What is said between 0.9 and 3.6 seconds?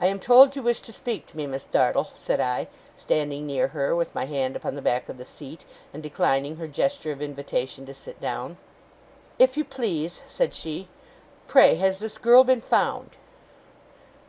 speak to me, Miss Dartle,' said I, standing